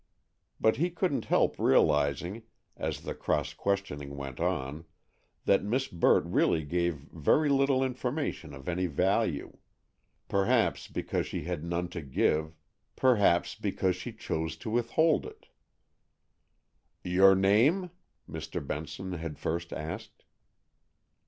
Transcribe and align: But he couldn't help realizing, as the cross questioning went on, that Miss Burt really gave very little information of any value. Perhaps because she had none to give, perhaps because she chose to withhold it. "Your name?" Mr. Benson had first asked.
But 0.59 0.77
he 0.77 0.89
couldn't 0.89 1.25
help 1.25 1.59
realizing, 1.59 2.41
as 2.75 3.01
the 3.01 3.13
cross 3.13 3.53
questioning 3.53 4.17
went 4.17 4.39
on, 4.39 4.85
that 5.45 5.63
Miss 5.63 5.87
Burt 5.87 6.25
really 6.25 6.63
gave 6.63 6.95
very 7.13 7.49
little 7.49 7.83
information 7.83 8.51
of 8.55 8.67
any 8.67 8.87
value. 8.87 9.57
Perhaps 10.27 10.87
because 10.87 11.27
she 11.27 11.43
had 11.43 11.63
none 11.63 11.87
to 11.89 12.01
give, 12.01 12.55
perhaps 12.95 13.53
because 13.53 13.95
she 13.95 14.11
chose 14.11 14.57
to 14.57 14.71
withhold 14.71 15.23
it. 15.27 15.49
"Your 17.03 17.35
name?" 17.35 17.91
Mr. 18.27 18.65
Benson 18.65 19.11
had 19.13 19.37
first 19.37 19.71
asked. 19.71 20.23